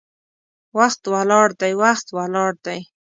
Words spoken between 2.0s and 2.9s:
ولاړ دی